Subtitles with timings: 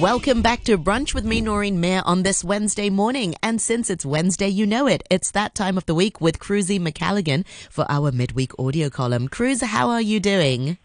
[0.00, 3.34] Welcome back to Brunch with me, Noreen Mayer, on this Wednesday morning.
[3.42, 5.02] And since it's Wednesday, you know it.
[5.10, 9.26] It's that time of the week with Cruzy Macalligan for our midweek audio column.
[9.26, 10.78] Cruz, how are you doing?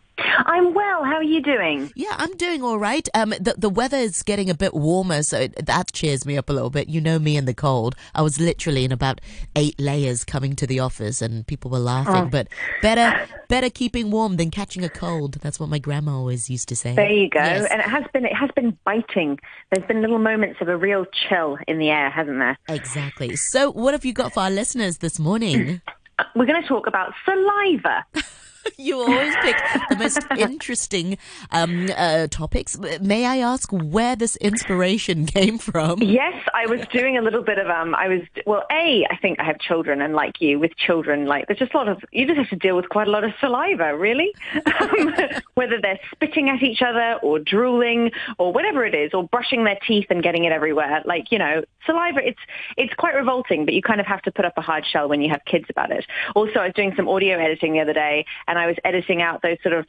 [0.45, 1.03] I'm well.
[1.03, 1.91] How are you doing?
[1.95, 3.07] Yeah, I'm doing all right.
[3.13, 6.49] Um, the the weather is getting a bit warmer, so it, that cheers me up
[6.49, 6.89] a little bit.
[6.89, 7.95] You know me and the cold.
[8.15, 9.21] I was literally in about
[9.55, 12.15] eight layers coming to the office, and people were laughing.
[12.15, 12.29] Oh.
[12.29, 12.47] But
[12.81, 15.35] better better keeping warm than catching a cold.
[15.35, 16.95] That's what my grandma always used to say.
[16.95, 17.39] There you go.
[17.39, 17.69] Yes.
[17.71, 19.39] And it has been it has been biting.
[19.71, 22.57] There's been little moments of a real chill in the air, hasn't there?
[22.67, 23.35] Exactly.
[23.35, 25.81] So, what have you got for our listeners this morning?
[26.35, 28.05] We're going to talk about saliva.
[28.77, 29.55] you always pick
[29.89, 31.17] the most interesting
[31.51, 32.77] um, uh, topics.
[33.01, 36.01] May I ask where this inspiration came from?
[36.01, 37.95] Yes, I was doing a little bit of um.
[37.95, 38.63] I was well.
[38.71, 41.77] A, I think I have children, and like you, with children, like there's just a
[41.77, 44.31] lot of you just have to deal with quite a lot of saliva, really.
[44.83, 45.13] Um,
[45.53, 49.77] whether they're spitting at each other or drooling or whatever it is, or brushing their
[49.87, 51.01] teeth and getting it everywhere.
[51.05, 52.19] Like you know, saliva.
[52.25, 52.39] It's
[52.77, 55.21] it's quite revolting, but you kind of have to put up a hard shell when
[55.21, 56.05] you have kids about it.
[56.35, 59.41] Also, I was doing some audio editing the other day, and I was editing out
[59.41, 59.85] those sort of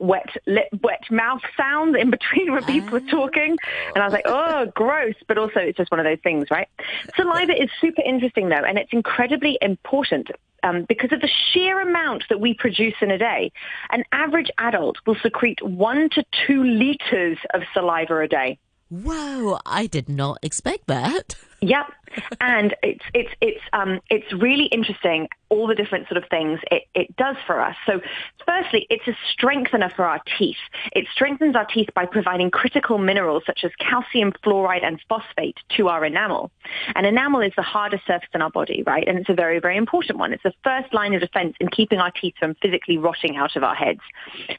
[0.00, 3.56] wet lip, wet mouth sounds in between when people were talking,
[3.94, 5.14] and I was like, oh, gross.
[5.28, 6.68] But also, it's just one of those things, right?
[7.16, 10.30] Saliva is super interesting though, and it's incredibly important.
[10.62, 13.52] Um, because of the sheer amount that we produce in a day,
[13.90, 18.58] an average adult will secrete one to two liters of saliva a day.
[18.88, 21.36] Whoa, I did not expect that.
[21.60, 21.92] Yep,
[22.40, 26.84] and it's it's it's um it's really interesting all the different sort of things it,
[26.94, 27.76] it does for us.
[27.86, 28.00] So,
[28.46, 30.56] firstly, it's a strengthener for our teeth.
[30.92, 35.88] It strengthens our teeth by providing critical minerals such as calcium, fluoride, and phosphate to
[35.88, 36.50] our enamel.
[36.94, 39.06] And enamel is the hardest surface in our body, right?
[39.06, 40.32] And it's a very very important one.
[40.32, 43.62] It's the first line of defense in keeping our teeth from physically rotting out of
[43.62, 44.00] our heads.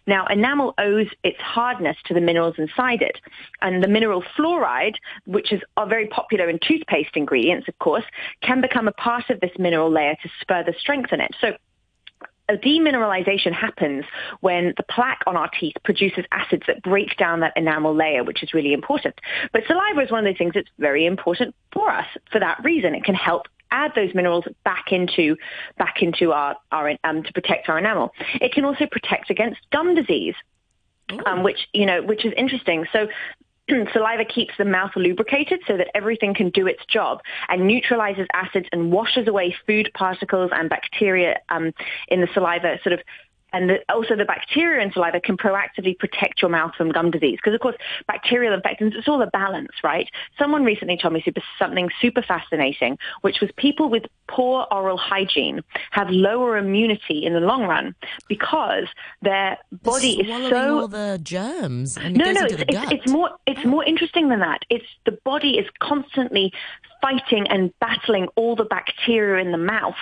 [0.05, 3.17] Now, enamel owes its hardness to the minerals inside it,
[3.61, 8.03] and the mineral fluoride, which is are very popular in toothpaste ingredients, of course,
[8.41, 11.31] can become a part of this mineral layer to further strengthen it.
[11.41, 11.53] So
[12.49, 14.05] a demineralization happens
[14.39, 18.41] when the plaque on our teeth produces acids that break down that enamel layer, which
[18.41, 19.15] is really important.
[19.51, 22.95] But saliva is one of those things that's very important for us for that reason.
[22.95, 25.35] It can help add those minerals back into
[25.77, 28.13] back into our, our um, to protect our enamel.
[28.35, 30.35] It can also protect against gum disease,
[31.25, 32.85] um, which you know which is interesting.
[32.93, 33.07] So
[33.93, 38.67] saliva keeps the mouth lubricated so that everything can do its job and neutralizes acids
[38.71, 41.73] and washes away food particles and bacteria um,
[42.07, 42.99] in the saliva sort of
[43.53, 47.37] and the, also the bacteria in saliva can proactively protect your mouth from gum disease.
[47.37, 47.75] Because of course,
[48.07, 50.09] bacterial infections, it's all a balance, right?
[50.37, 55.63] Someone recently told me super, something super fascinating, which was people with poor oral hygiene
[55.91, 57.95] have lower immunity in the long run
[58.27, 58.85] because
[59.21, 62.81] their body is so all the germs and it no, goes no, into it's, the
[62.81, 63.69] it's, it's more it's oh.
[63.69, 64.63] more interesting than that.
[64.69, 66.51] It's the body is constantly
[67.01, 69.95] fighting and battling all the bacteria in the mouth,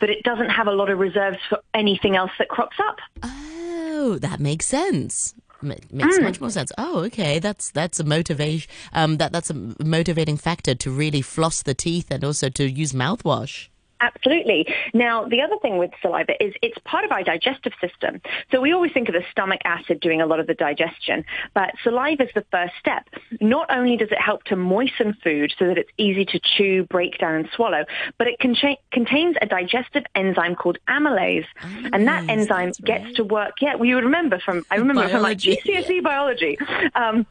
[0.00, 2.96] but it doesn't have a lot of reserves for anything else that crops up.
[3.22, 5.34] Oh, that makes sense.
[5.62, 6.24] Ma- Makes Hmm.
[6.24, 6.72] much more sense.
[6.78, 7.38] Oh, okay.
[7.38, 8.70] That's that's a motivation.
[8.94, 12.92] Um, that that's a motivating factor to really floss the teeth and also to use
[12.94, 13.68] mouthwash.
[14.00, 14.66] Absolutely.
[14.94, 18.20] Now, the other thing with saliva is it's part of our digestive system.
[18.50, 21.24] So we always think of the stomach acid doing a lot of the digestion,
[21.54, 23.08] but saliva is the first step.
[23.40, 27.18] Not only does it help to moisten food so that it's easy to chew, break
[27.18, 27.84] down, and swallow,
[28.18, 31.46] but it concha- contains a digestive enzyme called amylase,
[31.92, 33.16] and that enzyme that's gets right.
[33.16, 33.54] to work.
[33.60, 36.58] Yeah, well, you remember from I remember from my Biology, GCSE biology.
[36.94, 37.26] Um,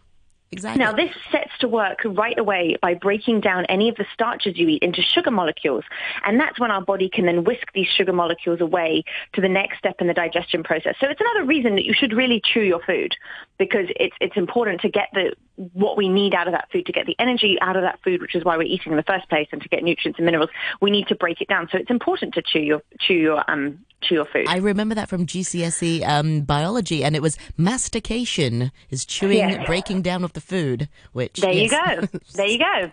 [0.51, 0.83] Exactly.
[0.83, 4.67] now, this sets to work right away by breaking down any of the starches you
[4.67, 5.83] eat into sugar molecules.
[6.25, 9.77] And that's when our body can then whisk these sugar molecules away to the next
[9.77, 10.95] step in the digestion process.
[10.99, 13.15] So it's another reason that you should really chew your food
[13.59, 15.33] because it's, it's important to get the,
[15.73, 18.19] what we need out of that food, to get the energy out of that food,
[18.19, 20.49] which is why we're eating in the first place, and to get nutrients and minerals,
[20.81, 21.67] we need to break it down.
[21.71, 24.45] So it's important to chew your, chew your, um, chew your food.
[24.47, 29.65] I remember that from GCSE um, biology, and it was mastication is chewing, Yes.
[29.65, 30.89] breaking down of the food.
[31.13, 32.01] Which There you go.
[32.35, 32.91] There you go.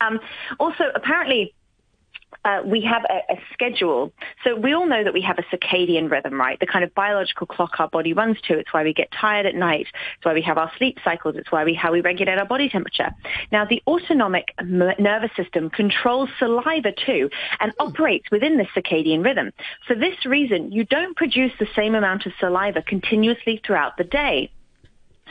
[0.00, 0.20] Um,
[0.60, 1.54] also, apparently,
[2.44, 4.12] uh, we have a, a schedule.
[4.44, 6.58] So we all know that we have a circadian rhythm, right?
[6.60, 8.58] The kind of biological clock our body runs to.
[8.58, 9.86] It's why we get tired at night.
[10.16, 11.36] It's why we have our sleep cycles.
[11.36, 13.10] It's why we how we regulate our body temperature.
[13.52, 17.30] Now, the autonomic m- nervous system controls saliva too
[17.60, 19.52] and operates within this circadian rhythm.
[19.86, 24.50] For this reason, you don't produce the same amount of saliva continuously throughout the day.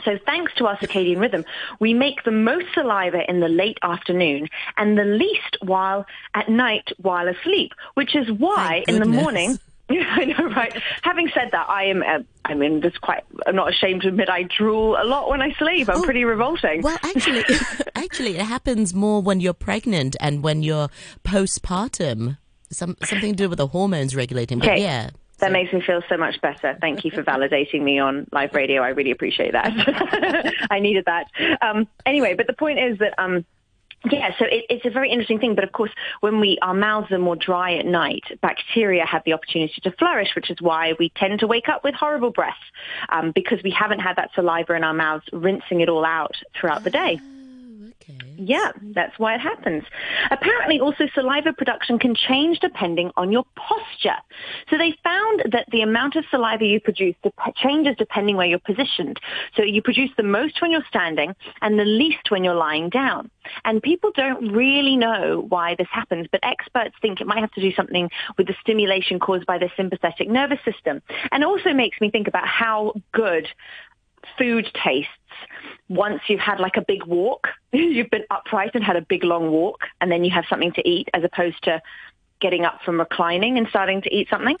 [0.04, 1.44] So thanks to our circadian rhythm,
[1.80, 6.90] we make the most saliva in the late afternoon and the least while at night
[6.98, 9.58] while asleep, which is why in the morning
[9.90, 10.76] I know, right?
[11.02, 13.22] Having said that, I am—I um, mean, there's quite.
[13.46, 15.88] I'm not ashamed to admit I drool a lot when I sleep.
[15.88, 16.82] I'm oh, pretty revolting.
[16.82, 17.44] Well, actually,
[17.94, 20.88] actually, it happens more when you're pregnant and when you're
[21.24, 22.38] postpartum.
[22.70, 24.58] Some something to do with the hormones regulating.
[24.58, 24.82] But okay.
[24.82, 25.10] yeah.
[25.38, 26.78] That makes me feel so much better.
[26.80, 28.82] Thank you for validating me on live radio.
[28.82, 30.54] I really appreciate that.
[30.70, 31.26] I needed that.
[31.60, 33.44] Um, anyway, but the point is that um,
[34.10, 35.54] yeah, so it, it's a very interesting thing.
[35.54, 35.90] But of course,
[36.20, 40.30] when we our mouths are more dry at night, bacteria have the opportunity to flourish,
[40.34, 42.54] which is why we tend to wake up with horrible breath
[43.08, 46.84] um, because we haven't had that saliva in our mouths rinsing it all out throughout
[46.84, 47.20] the day.
[48.38, 49.84] Yeah, that's why it happens.
[50.30, 54.18] Apparently, also saliva production can change depending on your posture.
[54.68, 57.14] So they found that the amount of saliva you produce
[57.56, 59.18] changes depending where you're positioned.
[59.56, 63.30] So you produce the most when you're standing and the least when you're lying down.
[63.64, 67.60] And people don't really know why this happens, but experts think it might have to
[67.60, 71.00] do something with the stimulation caused by the sympathetic nervous system.
[71.30, 73.48] And also makes me think about how good
[74.38, 75.10] food tastes
[75.88, 79.50] once you've had like a big walk, you've been upright and had a big long
[79.50, 81.80] walk, and then you have something to eat as opposed to
[82.40, 84.56] getting up from reclining and starting to eat something.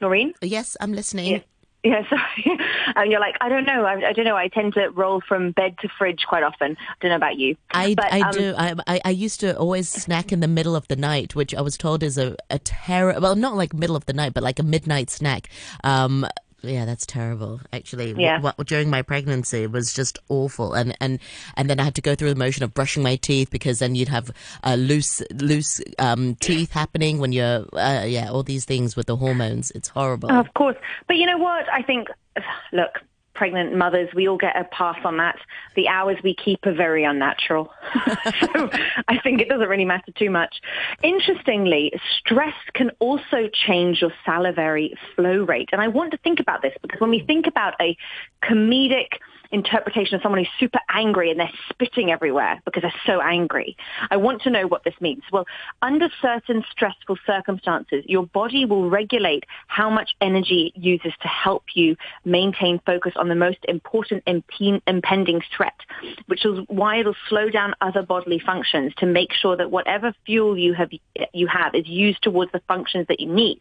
[0.00, 0.34] Noreen?
[0.42, 1.32] Yes, I'm listening.
[1.32, 1.38] Yeah.
[1.84, 2.58] Yeah, sorry.
[2.96, 3.84] and you're like, I don't know.
[3.84, 4.36] I, I, don't know.
[4.36, 6.78] I tend to roll from bed to fridge quite often.
[6.80, 7.56] I don't know about you.
[7.72, 8.54] I, but, I um, do.
[8.56, 11.76] I, I used to always snack in the middle of the night, which I was
[11.76, 13.20] told is a, a terror.
[13.20, 15.50] Well, not like middle of the night, but like a midnight snack.
[15.84, 16.26] Um,
[16.64, 17.60] yeah, that's terrible.
[17.72, 18.40] Actually, yeah.
[18.64, 21.18] During my pregnancy, it was just awful, and and
[21.56, 23.94] and then I had to go through the motion of brushing my teeth because then
[23.94, 24.30] you'd have
[24.62, 29.16] uh, loose loose um, teeth happening when you're uh, yeah all these things with the
[29.16, 29.70] hormones.
[29.72, 30.30] It's horrible.
[30.30, 30.76] Of course,
[31.06, 31.68] but you know what?
[31.72, 32.08] I think
[32.72, 33.00] look,
[33.34, 35.36] pregnant mothers, we all get a pass on that.
[35.76, 37.72] The hours we keep are very unnatural.
[38.40, 38.70] so
[39.08, 40.60] I think it doesn't really matter too much.
[41.02, 45.70] Interestingly, stress can also change your salivary flow rate.
[45.72, 47.96] And I want to think about this because when we think about a
[48.42, 49.08] comedic
[49.54, 53.76] interpretation of someone who's super angry and they're spitting everywhere because they're so angry.
[54.10, 55.22] I want to know what this means.
[55.32, 55.46] Well,
[55.80, 61.62] under certain stressful circumstances, your body will regulate how much energy it uses to help
[61.74, 65.78] you maintain focus on the most important imp- impending threat,
[66.26, 70.58] which is why it'll slow down other bodily functions to make sure that whatever fuel
[70.58, 70.90] you have,
[71.32, 73.60] you have is used towards the functions that you need.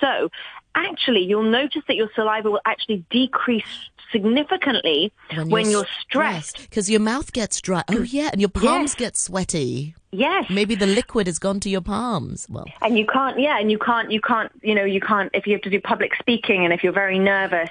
[0.00, 0.30] So
[0.74, 6.88] actually you'll notice that your saliva will actually decrease significantly when, when you're, stressed because
[6.88, 7.82] your mouth gets dry.
[7.88, 8.94] Oh yeah, and your palms yes.
[8.94, 9.94] get sweaty.
[10.10, 10.46] Yes.
[10.48, 12.46] Maybe the liquid has gone to your palms.
[12.48, 12.64] Well.
[12.80, 15.52] And you can't yeah, and you can't you can't you know, you can't if you
[15.52, 17.70] have to do public speaking and if you're very nervous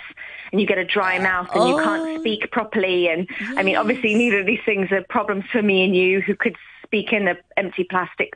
[0.51, 1.67] and you get a dry mouth and oh.
[1.67, 2.19] you can't oh.
[2.19, 3.53] speak properly and yes.
[3.57, 6.55] I mean obviously neither of these things are problems for me and you who could
[6.87, 8.33] speak in an empty plastic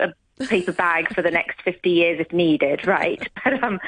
[0.47, 3.27] paper bag for the next 50 years if needed, right?
[3.43, 3.79] But, um,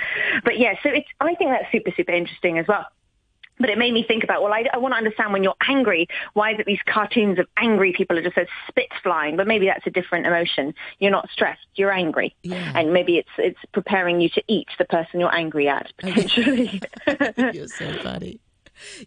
[0.44, 2.88] but yeah, so it's, I think that's super, super interesting as well.
[3.60, 6.08] But it made me think about, well, I, I, want to understand when you're angry,
[6.34, 9.38] why is it these cartoons of angry people are just so spit flying?
[9.38, 10.74] But maybe that's a different emotion.
[10.98, 12.36] You're not stressed, you're angry.
[12.42, 12.72] Yeah.
[12.76, 16.82] And maybe it's it's preparing you to eat the person you're angry at, potentially.
[17.54, 18.40] you're so funny.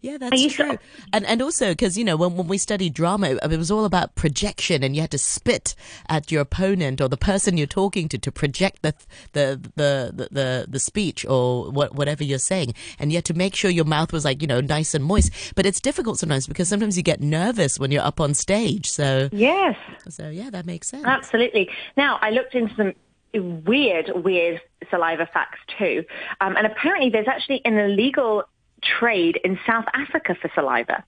[0.00, 0.72] Yeah, that's true.
[0.72, 0.78] To-
[1.12, 4.14] and and also because you know when when we studied drama, it was all about
[4.14, 5.74] projection, and you had to spit
[6.08, 8.94] at your opponent or the person you're talking to to project the
[9.32, 13.34] the the the the, the speech or what, whatever you're saying, and you had to
[13.34, 15.32] make sure your mouth was like you know nice and moist.
[15.54, 18.90] But it's difficult sometimes because sometimes you get nervous when you're up on stage.
[18.90, 19.76] So yes,
[20.08, 21.04] so yeah, that makes sense.
[21.04, 21.70] Absolutely.
[21.96, 22.92] Now I looked into some
[23.34, 26.04] weird, weird saliva facts too.
[26.40, 28.44] Um, and apparently there's actually an illegal
[28.82, 31.04] trade in South Africa for saliva.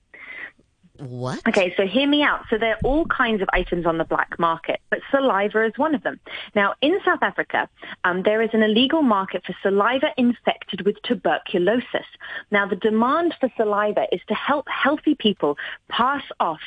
[0.99, 1.41] What?
[1.47, 2.41] Okay, so hear me out.
[2.51, 5.95] So there are all kinds of items on the black market, but saliva is one
[5.95, 6.19] of them.
[6.57, 7.69] Now, in South Africa,
[8.03, 12.07] um, there is an illegal market for saliva infected with tuberculosis.
[12.51, 15.57] Now, the demand for saliva is to help healthy people
[15.89, 16.61] pass off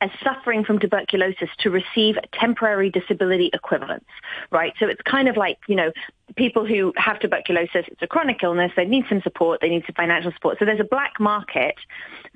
[0.00, 4.06] as suffering from tuberculosis to receive temporary disability equivalents,
[4.50, 4.74] right?
[4.78, 5.90] So it's kind of like, you know,
[6.36, 9.94] people who have tuberculosis, it's a chronic illness, they need some support, they need some
[9.94, 10.58] financial support.
[10.58, 11.76] So there's a black market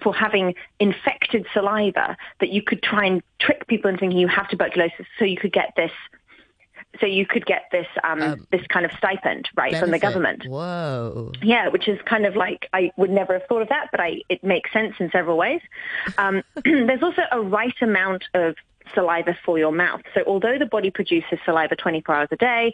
[0.03, 4.49] for having infected saliva that you could try and trick people into thinking you have
[4.49, 5.93] tuberculosis so you could get this
[6.99, 9.85] so you could get this um, um, this kind of stipend right benefit.
[9.85, 10.47] from the government.
[10.47, 11.33] Whoa!
[11.43, 14.23] Yeah, which is kind of like I would never have thought of that, but I
[14.29, 15.61] it makes sense in several ways.
[16.19, 18.57] Um, there's also a right amount of
[18.95, 20.01] saliva for your mouth.
[20.15, 22.73] So although the body produces saliva 24 hours a day,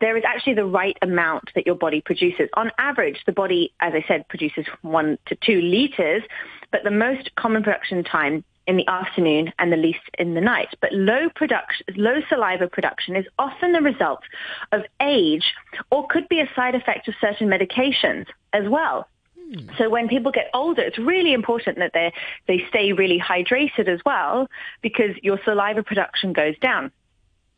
[0.00, 2.48] there is actually the right amount that your body produces.
[2.54, 6.22] On average, the body, as I said, produces one to two liters,
[6.70, 10.68] but the most common production time in the afternoon and the least in the night.
[10.80, 14.22] But low production, low saliva production is often the result
[14.70, 15.52] of age
[15.90, 19.08] or could be a side effect of certain medications as well.
[19.36, 19.66] Hmm.
[19.76, 22.12] So when people get older, it's really important that they
[22.46, 24.48] they stay really hydrated as well
[24.82, 26.92] because your saliva production goes down.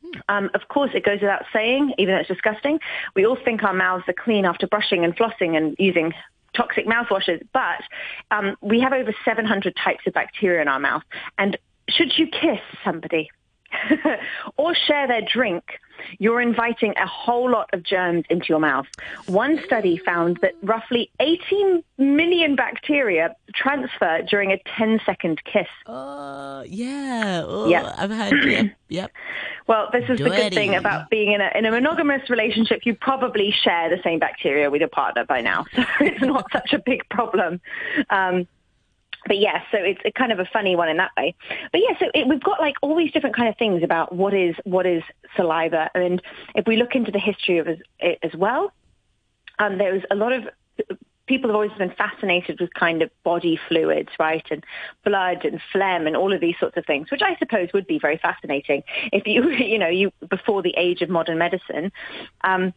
[0.03, 0.21] Hmm.
[0.31, 2.81] Um, of course, it goes without saying, even though it's disgusting,
[3.15, 6.15] we all think our mouths are clean after brushing and flossing and using
[6.55, 7.83] toxic mouthwashes, but
[8.31, 11.03] um, we have over 700 types of bacteria in our mouth.
[11.39, 13.31] And should you kiss somebody
[14.57, 15.65] or share their drink,
[16.19, 18.87] you're inviting a whole lot of germs into your mouth.
[19.27, 25.69] One study found that roughly 18 million bacteria transfer during a 10 second kiss.
[25.87, 27.43] Uh, yeah.
[27.45, 27.95] Oh, yeah.
[27.97, 28.71] I've had, yep.
[28.89, 29.13] yep.
[29.67, 30.25] Well, this is Dirty.
[30.25, 32.81] the good thing about being in a, in a monogamous relationship.
[32.85, 35.65] You probably share the same bacteria with your partner by now.
[35.83, 37.61] So it's not such a big problem.
[38.09, 38.47] Um,
[39.27, 41.35] but yeah, so it's kind of a funny one in that way.
[41.71, 44.35] But yeah, so it, we've got like all these different kind of things about what
[44.35, 45.03] is what is
[45.37, 46.21] saliva, and
[46.55, 48.73] if we look into the history of it as well,
[49.59, 50.45] um, there's a lot of
[51.27, 54.65] people have always been fascinated with kind of body fluids, right, and
[55.05, 57.99] blood and phlegm and all of these sorts of things, which I suppose would be
[57.99, 61.93] very fascinating if you, you know, you before the age of modern medicine.
[62.43, 62.75] Um,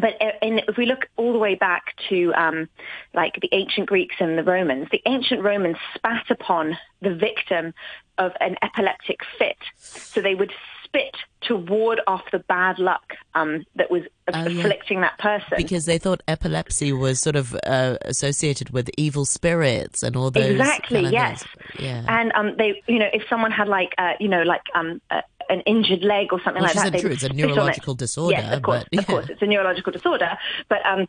[0.00, 2.68] but in, if we look all the way back to um,
[3.14, 7.74] like the ancient Greeks and the Romans, the ancient Romans spat upon the victim
[8.18, 9.56] of an epileptic fit.
[9.76, 10.52] So they would
[10.84, 14.02] spit to ward off the bad luck um, that was
[14.32, 15.04] oh, afflicting yeah.
[15.04, 15.56] that person.
[15.56, 20.46] Because they thought epilepsy was sort of uh, associated with evil spirits and all those.
[20.46, 20.96] Exactly.
[20.96, 21.44] Kind of yes.
[21.68, 21.80] Things.
[21.80, 22.04] Yeah.
[22.08, 25.20] And um, they, you know, if someone had like, uh, you know, like um, uh,
[25.48, 27.00] an injured leg or something well, like that.
[27.00, 27.10] True.
[27.10, 27.98] It's a neurological it.
[27.98, 28.36] disorder.
[28.36, 29.00] Yes, of course, but, yeah.
[29.00, 30.38] of course, it's a neurological disorder.
[30.68, 31.06] But um,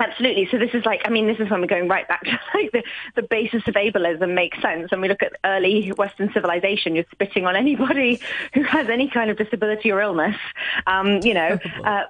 [0.00, 0.46] Absolutely.
[0.50, 2.70] So this is like, I mean, this is when we're going right back to like
[2.70, 2.84] the,
[3.16, 4.90] the basis of ableism makes sense.
[4.92, 8.20] And we look at early Western civilization, you're spitting on anybody
[8.54, 10.36] who has any kind of disability or illness.
[10.86, 12.04] Um, you know, uh,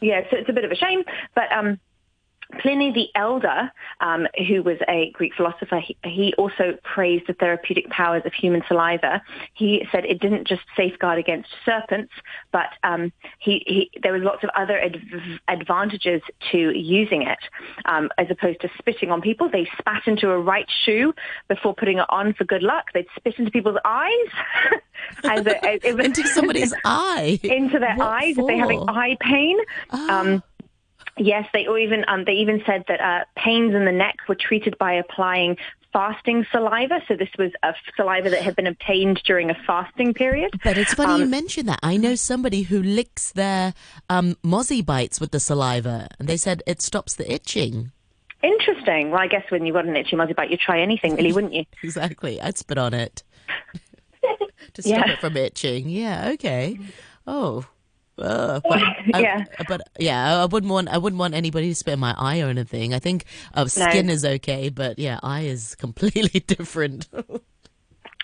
[0.00, 1.78] yeah, so it's a bit of a shame, but um,
[2.60, 3.70] Pliny the Elder,
[4.00, 8.62] um, who was a Greek philosopher, he, he, also praised the therapeutic powers of human
[8.68, 9.22] saliva.
[9.54, 12.12] He said it didn't just safeguard against serpents,
[12.52, 16.22] but um, he, he, there was lots of other adv- advantages
[16.52, 17.38] to using it.
[17.84, 21.14] Um, as opposed to spitting on people, they spat into a right shoe
[21.48, 22.86] before putting it on for good luck.
[22.92, 24.28] They'd spit into people's eyes.
[25.24, 27.38] as a, as, into somebody's eye.
[27.42, 28.42] Into their what eyes for?
[28.42, 29.58] if they're having eye pain.
[29.90, 30.42] Oh.
[31.16, 34.76] Yes, they even um, they even said that uh, pains in the neck were treated
[34.78, 35.56] by applying
[35.92, 37.00] fasting saliva.
[37.06, 40.60] So this was a saliva that had been obtained during a fasting period.
[40.64, 41.78] But it's funny um, you mention that.
[41.82, 43.74] I know somebody who licks their
[44.10, 47.92] um, mozzie bites with the saliva, and they said it stops the itching.
[48.42, 49.10] Interesting.
[49.10, 51.54] Well, I guess when you've got an itchy mozzie bite, you'd try anything, really, wouldn't
[51.54, 51.64] you?
[51.82, 52.40] exactly.
[52.40, 53.22] I'd spit on it
[54.74, 55.12] to stop yeah.
[55.12, 55.88] it from itching.
[55.88, 56.30] Yeah.
[56.34, 56.78] Okay.
[57.26, 57.64] Oh,
[58.18, 58.80] uh, but
[59.20, 62.14] yeah, I, but yeah, I wouldn't want I wouldn't want anybody to spit in my
[62.16, 62.94] eye or anything.
[62.94, 64.12] I think uh, skin no.
[64.12, 67.08] is okay, but yeah, eye is completely different.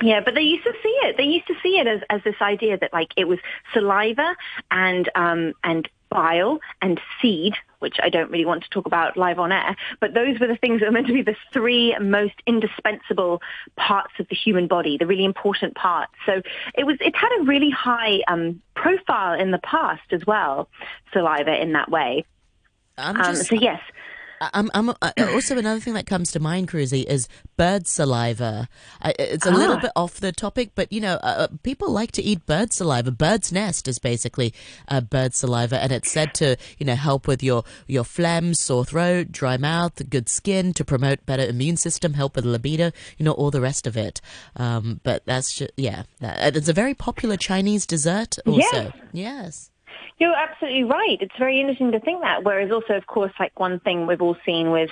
[0.02, 1.16] Yeah, but they used to see it.
[1.16, 3.38] They used to see it as, as this idea that like it was
[3.75, 4.35] saliva
[4.70, 9.38] and um, and bile and seed, which I don't really want to talk about live
[9.38, 12.34] on air, but those were the things that were meant to be the three most
[12.46, 13.42] indispensable
[13.76, 16.12] parts of the human body, the really important parts.
[16.25, 16.42] So
[16.75, 20.68] it was it had a really high um, profile in the past as well,
[21.12, 22.25] saliva in that way.
[22.96, 23.80] Um, so yes.
[24.40, 28.68] I'm, I'm, uh, also another thing that comes to mind, Cruzy, is bird saliva.
[29.04, 29.54] It's a ah.
[29.54, 32.73] little bit off the topic, but you know, uh, uh, people like to eat bird
[32.73, 33.11] saliva.
[33.11, 34.54] Bird's nest is basically
[34.88, 38.85] uh, bird saliva, and it's said to you know help with your your phlegm, sore
[38.85, 43.32] throat, dry mouth, good skin, to promote better immune system, help with libido, you know,
[43.32, 44.20] all the rest of it.
[44.56, 48.38] Um, but that's just yeah, that, it's a very popular Chinese dessert.
[48.47, 48.92] Also, yes.
[49.12, 49.70] yes.
[50.18, 51.18] You're absolutely right.
[51.20, 52.44] It's very interesting to think that.
[52.44, 54.90] Whereas also, of course, like one thing we've all seen with,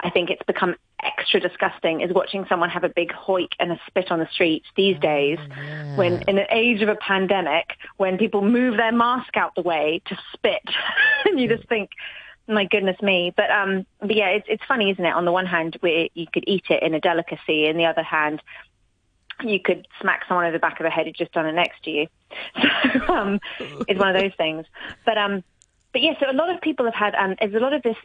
[0.00, 3.80] I think it's become extra disgusting is watching someone have a big hoik and a
[3.86, 5.96] spit on the street these oh, days yeah.
[5.96, 10.00] when in an age of a pandemic when people move their mask out the way
[10.06, 10.62] to spit
[11.26, 11.90] and you just think
[12.48, 15.46] my goodness me but um but yeah it's it's funny isn't it on the one
[15.46, 18.42] hand where you could eat it in a delicacy and the other hand
[19.42, 21.82] you could smack someone over the back of the head who's just done it next
[21.84, 22.06] to you.
[23.06, 23.40] So um,
[23.88, 24.66] it's one of those things.
[25.04, 25.42] But um,
[25.92, 27.96] but yeah, so a lot of people have had um, there's a lot of this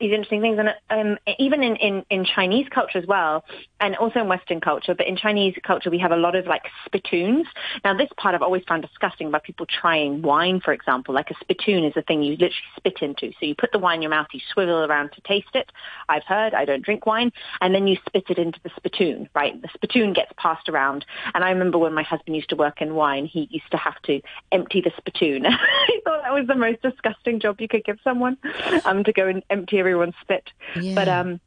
[0.00, 0.58] these interesting things.
[0.58, 3.44] And um, even in, in, in Chinese culture as well,
[3.80, 6.62] and also in Western culture, but in Chinese culture, we have a lot of like
[6.84, 7.46] spittoons.
[7.84, 11.14] Now, this part I've always found disgusting about people trying wine, for example.
[11.14, 13.32] Like a spittoon is a thing you literally spit into.
[13.32, 15.70] So you put the wine in your mouth, you swivel around to taste it.
[16.08, 17.32] I've heard, I don't drink wine.
[17.60, 19.60] And then you spit it into the spittoon, right?
[19.60, 21.04] The spittoon gets passed around.
[21.34, 24.00] And I remember when my husband used to work in wine, he used to have
[24.02, 24.20] to
[24.52, 25.46] empty the spittoon.
[25.46, 28.38] I thought that was the most disgusting job you could give someone,
[28.84, 30.50] um, to go and empty everyone's spit.
[30.74, 30.94] Yeah.
[30.94, 31.40] But um,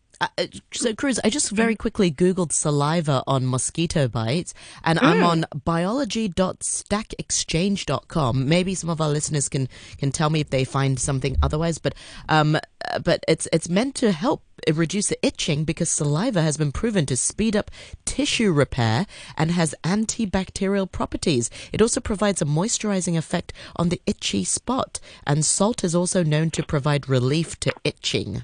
[0.73, 5.03] so, Cruz, I just very quickly Googled saliva on mosquito bites, and mm.
[5.03, 8.49] I'm on biology.stackexchange.com.
[8.49, 11.95] Maybe some of our listeners can, can tell me if they find something otherwise, but
[12.27, 12.59] um, uh,
[12.99, 17.15] but it's it's meant to help reduce the itching because saliva has been proven to
[17.15, 17.71] speed up
[18.03, 19.05] tissue repair
[19.37, 21.49] and has antibacterial properties.
[21.71, 26.51] It also provides a moisturizing effect on the itchy spot, and salt is also known
[26.51, 28.43] to provide relief to itching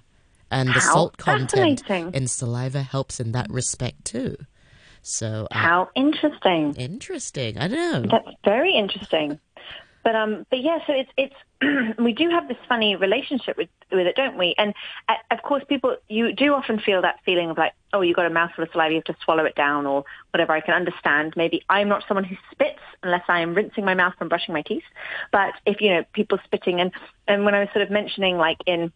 [0.52, 4.38] and the How salt content in saliva helps in that respect too.
[5.02, 6.74] So uh, how interesting!
[6.75, 7.58] Interesting.
[7.58, 8.10] I don't know.
[8.10, 9.40] That's very interesting.
[10.06, 14.06] But um, but yeah, so it's it's we do have this funny relationship with with
[14.06, 14.54] it, don't we?
[14.58, 14.74] And
[15.10, 18.28] uh, of course, people you do often feel that feeling of like, oh, you got
[18.28, 20.54] a mouthful of saliva, you have to swallow it down, or whatever.
[20.54, 21.34] I can understand.
[21.36, 24.62] Maybe I'm not someone who spits unless I am rinsing my mouth from brushing my
[24.62, 24.84] teeth.
[25.32, 26.92] But if you know people spitting, and
[27.28, 28.92] and when I was sort of mentioning like in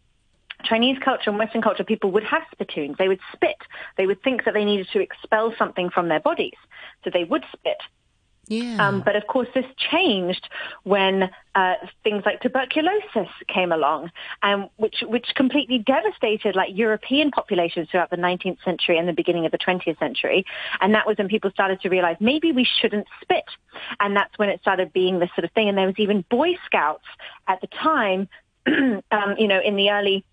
[0.64, 2.98] Chinese culture and Western culture, people would have spittoons.
[2.98, 3.58] They would spit.
[3.98, 6.58] They would think that they needed to expel something from their bodies.
[7.04, 7.78] So they would spit.
[8.50, 8.78] Yeah.
[8.80, 10.50] Um, but of course, this changed
[10.84, 11.74] when uh,
[12.04, 14.10] things like tuberculosis came along,
[14.42, 19.46] um, which which completely devastated like European populations throughout the 19th century and the beginning
[19.46, 20.46] of the 20th century.
[20.82, 23.46] And that was when people started to realize maybe we shouldn't spit,
[24.00, 25.70] and that's when it started being this sort of thing.
[25.70, 27.06] And there was even Boy Scouts
[27.48, 28.28] at the time,
[28.66, 30.26] um, you know, in the early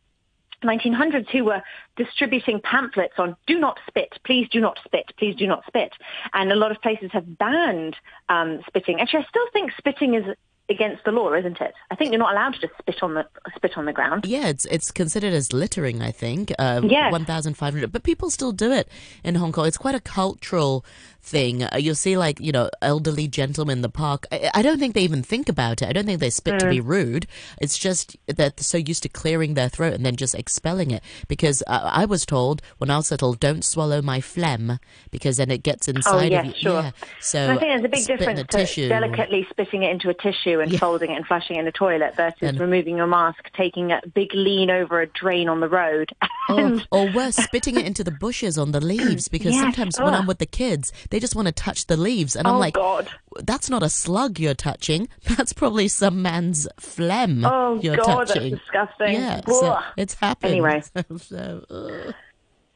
[0.65, 1.63] 1900s who were
[1.97, 5.93] distributing pamphlets on do not spit, please do not spit, please do not spit.
[6.33, 7.97] And a lot of places have banned
[8.29, 9.01] um, spitting.
[9.01, 10.25] Actually, I still think spitting is
[10.69, 11.75] against the law, isn't it?
[11.91, 14.25] I think you're not allowed to just spit on the spit on the ground.
[14.27, 16.03] Yeah, it's it's considered as littering.
[16.03, 16.53] I think.
[16.59, 17.11] Uh, yeah.
[17.11, 18.89] One thousand five hundred, but people still do it
[19.25, 19.67] in Hong Kong.
[19.67, 20.85] It's quite a cultural
[21.27, 21.65] thing.
[21.65, 24.27] Uh, you'll see like you know elderly gentlemen in the park.
[24.31, 25.89] I, I, don't think they even think about it.
[25.89, 26.59] I don't think they spit mm.
[26.61, 26.87] to be mm.
[26.87, 27.27] rude.
[27.61, 31.03] It's just that they're so used to clearing their throat and then just expelling it.
[31.29, 34.79] Because uh, I was told when I was little, don't swallow my phlegm
[35.11, 36.53] because then it gets oh, inside oh, of you.
[36.55, 36.83] Sure.
[36.83, 36.91] Yeah.
[37.21, 38.89] So I think there's a big difference to tissue.
[38.89, 40.79] delicately spitting it into a tissue and yeah.
[40.79, 44.01] folding it and flushing it in the toilet versus and, removing your mask, taking a
[44.15, 46.11] big lean over a drain on the road.
[46.49, 49.63] or, or worse, spitting it into the bushes on the leaves because yes.
[49.63, 52.37] sometimes when I'm with the kids, they just want to touch the leaves.
[52.37, 53.09] And I'm oh, like, God.
[53.43, 55.09] that's not a slug you're touching.
[55.37, 58.53] That's probably some man's phlegm oh, you're God, touching.
[58.53, 59.15] That's disgusting.
[59.15, 60.53] Yeah, so it's happened.
[60.53, 60.83] Anyway.
[61.19, 62.15] so,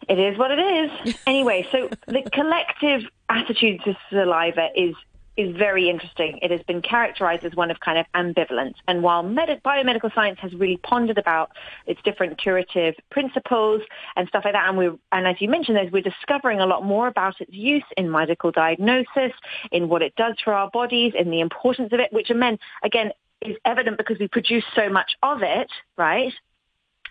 [0.08, 1.14] it is what it is.
[1.26, 4.94] anyway, so the collective attitude to saliva is
[5.40, 6.38] is very interesting.
[6.42, 8.74] It has been characterized as one of kind of ambivalence.
[8.86, 11.50] And while med- biomedical science has really pondered about
[11.86, 13.82] its different curative principles
[14.16, 17.06] and stuff like that, and we and as you mentioned, we're discovering a lot more
[17.06, 19.32] about its use in medical diagnosis,
[19.72, 22.30] in what it does for our bodies, in the importance of it, which
[22.82, 26.32] again is evident because we produce so much of it, right?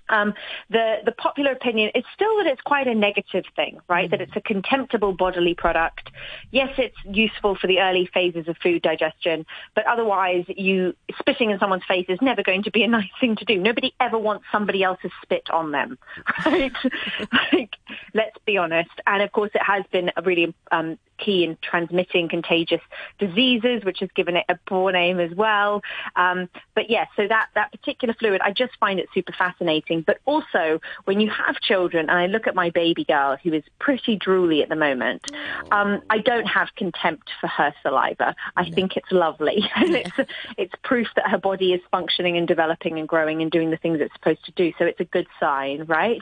[0.09, 0.33] Um,
[0.69, 4.07] the the popular opinion is still that it's quite a negative thing, right?
[4.07, 4.11] Mm.
[4.11, 6.09] That it's a contemptible bodily product.
[6.51, 9.45] Yes, it's useful for the early phases of food digestion,
[9.75, 13.35] but otherwise, you spitting in someone's face is never going to be a nice thing
[13.37, 13.57] to do.
[13.57, 15.97] Nobody ever wants somebody else's spit on them,
[16.45, 16.71] right?
[17.51, 17.75] like,
[18.13, 18.91] let's be honest.
[19.07, 22.81] And of course, it has been a really um, key in transmitting contagious
[23.17, 25.81] diseases, which has given it a poor name as well.
[26.15, 30.01] Um, but yes, yeah, so that, that particular fluid, I just find it super fascinating.
[30.01, 33.63] But also, when you have children, and I look at my baby girl, who is
[33.79, 35.25] pretty drooly at the moment,
[35.71, 38.35] um, I don't have contempt for her saliva.
[38.55, 38.75] I no.
[38.75, 39.69] think it's lovely.
[39.75, 40.03] and yeah.
[40.17, 43.77] it's, it's proof that her body is functioning and developing and growing and doing the
[43.77, 44.73] things it's supposed to do.
[44.77, 46.21] So it's a good sign, right?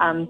[0.00, 0.28] Um,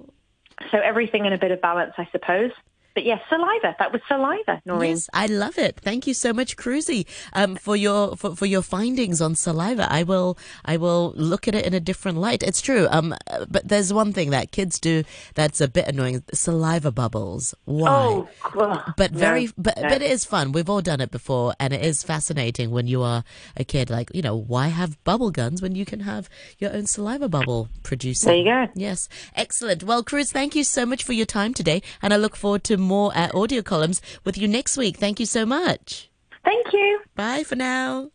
[0.70, 2.50] so everything in a bit of balance, I suppose
[2.96, 3.76] but yes, saliva.
[3.78, 4.92] That was saliva, Noreen.
[4.92, 5.78] Yes, I love it.
[5.82, 7.04] Thank you so much, Cruzy,
[7.34, 9.86] um, for your for, for your findings on saliva.
[9.92, 12.42] I will I will look at it in a different light.
[12.42, 12.88] It's true.
[12.90, 13.14] Um,
[13.50, 15.04] but there's one thing that kids do
[15.34, 17.54] that's a bit annoying: saliva bubbles.
[17.66, 18.24] Why?
[18.54, 19.90] Oh, but very, no, but no.
[19.90, 20.52] but it is fun.
[20.52, 23.24] We've all done it before, and it is fascinating when you are
[23.58, 23.90] a kid.
[23.90, 27.68] Like you know, why have bubble guns when you can have your own saliva bubble
[27.82, 28.28] producing?
[28.28, 28.72] There you go.
[28.74, 29.82] Yes, excellent.
[29.82, 32.78] Well, Cruz, thank you so much for your time today, and I look forward to
[32.86, 34.96] more uh, audio columns with you next week.
[34.96, 36.10] Thank you so much.
[36.44, 37.00] Thank you.
[37.14, 38.10] Bye for now.